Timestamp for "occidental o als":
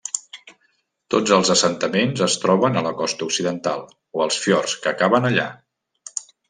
3.29-4.43